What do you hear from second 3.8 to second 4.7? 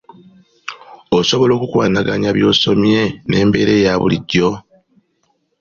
bullijjo?